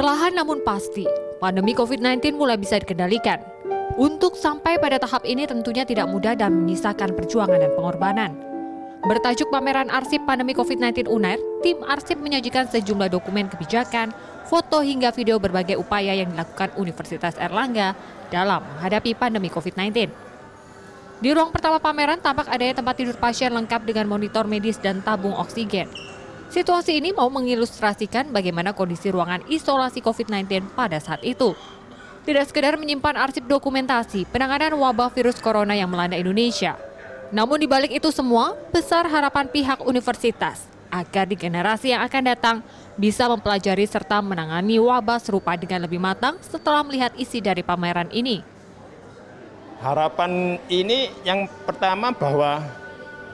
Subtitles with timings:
[0.00, 1.04] Perlahan namun pasti,
[1.44, 3.36] pandemi COVID-19 mulai bisa dikendalikan.
[4.00, 8.32] Untuk sampai pada tahap ini tentunya tidak mudah dan menyisakan perjuangan dan pengorbanan.
[9.04, 14.16] Bertajuk pameran arsip pandemi COVID-19 UNER, tim arsip menyajikan sejumlah dokumen kebijakan,
[14.48, 17.92] foto hingga video berbagai upaya yang dilakukan Universitas Erlangga
[18.32, 20.08] dalam menghadapi pandemi COVID-19.
[21.20, 25.36] Di ruang pertama pameran tampak adanya tempat tidur pasien lengkap dengan monitor medis dan tabung
[25.36, 26.09] oksigen.
[26.50, 31.54] Situasi ini mau mengilustrasikan bagaimana kondisi ruangan isolasi COVID-19 pada saat itu.
[32.26, 36.74] Tidak sekedar menyimpan arsip dokumentasi penanganan wabah virus corona yang melanda Indonesia.
[37.30, 42.56] Namun di balik itu semua, besar harapan pihak universitas agar di generasi yang akan datang
[42.98, 48.42] bisa mempelajari serta menangani wabah serupa dengan lebih matang setelah melihat isi dari pameran ini.
[49.78, 52.58] Harapan ini yang pertama bahwa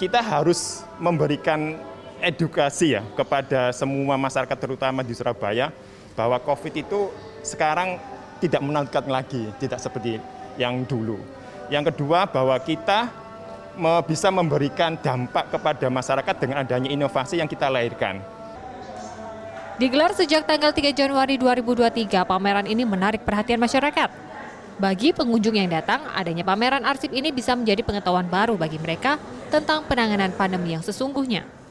[0.00, 1.76] kita harus memberikan
[2.22, 5.74] edukasi ya kepada semua masyarakat terutama di Surabaya
[6.14, 7.10] bahwa COVID itu
[7.42, 7.98] sekarang
[8.38, 10.22] tidak menakutkan lagi, tidak seperti
[10.54, 11.18] yang dulu.
[11.66, 13.10] Yang kedua bahwa kita
[14.04, 18.20] bisa memberikan dampak kepada masyarakat dengan adanya inovasi yang kita lahirkan.
[19.80, 24.12] Digelar sejak tanggal 3 Januari 2023, pameran ini menarik perhatian masyarakat.
[24.76, 29.16] Bagi pengunjung yang datang, adanya pameran arsip ini bisa menjadi pengetahuan baru bagi mereka
[29.48, 31.61] tentang penanganan pandemi yang sesungguhnya.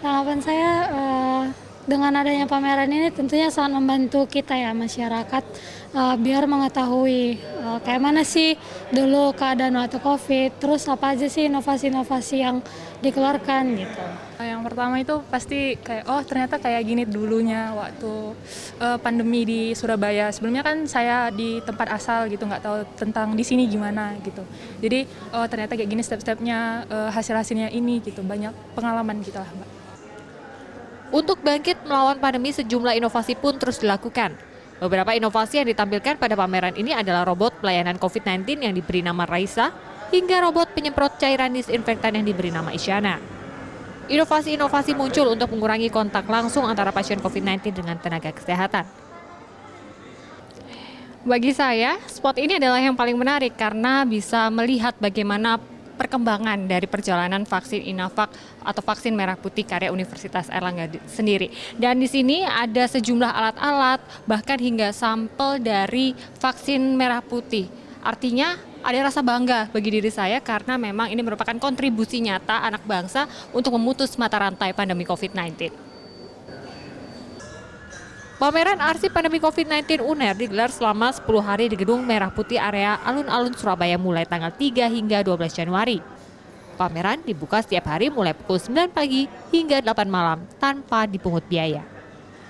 [0.00, 1.44] Tanggapan saya uh,
[1.84, 5.44] dengan adanya pameran ini tentunya sangat membantu kita ya masyarakat
[5.92, 8.56] uh, biar mengetahui uh, kayak mana sih
[8.88, 12.64] dulu keadaan waktu COVID, terus apa aja sih inovasi-inovasi yang
[13.04, 14.04] dikeluarkan gitu.
[14.40, 18.32] Yang pertama itu pasti kayak oh ternyata kayak gini dulunya waktu
[18.80, 20.32] uh, pandemi di Surabaya.
[20.32, 24.40] Sebelumnya kan saya di tempat asal gitu nggak tahu tentang di sini gimana gitu.
[24.80, 25.04] Jadi
[25.36, 29.79] oh ternyata kayak gini step-stepnya uh, hasil-hasilnya ini gitu banyak pengalaman gitu lah mbak.
[31.10, 34.38] Untuk bangkit melawan pandemi, sejumlah inovasi pun terus dilakukan.
[34.78, 39.74] Beberapa inovasi yang ditampilkan pada pameran ini adalah robot pelayanan COVID-19 yang diberi nama Raisa,
[40.14, 43.18] hingga robot penyemprot cairan disinfektan yang diberi nama Isyana.
[44.10, 48.86] Inovasi-inovasi muncul untuk mengurangi kontak langsung antara pasien COVID-19 dengan tenaga kesehatan.
[51.20, 55.60] Bagi saya, spot ini adalah yang paling menarik karena bisa melihat bagaimana
[56.00, 58.32] perkembangan dari perjalanan vaksin Inavac
[58.64, 61.52] atau vaksin merah putih karya Universitas Erlangga sendiri.
[61.76, 67.68] Dan di sini ada sejumlah alat-alat bahkan hingga sampel dari vaksin merah putih.
[68.00, 73.28] Artinya ada rasa bangga bagi diri saya karena memang ini merupakan kontribusi nyata anak bangsa
[73.52, 75.89] untuk memutus mata rantai pandemi COVID-19.
[78.40, 83.52] Pameran arsip pandemi COVID-19 UNER digelar selama 10 hari di Gedung Merah Putih area alun-alun
[83.52, 86.00] Surabaya mulai tanggal 3 hingga 12 Januari.
[86.80, 91.84] Pameran dibuka setiap hari mulai pukul 9 pagi hingga 8 malam tanpa dipungut biaya.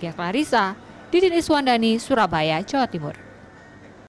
[0.00, 0.72] Gia Clarissa,
[1.12, 3.23] Didin Iswandani, Surabaya, Jawa Timur.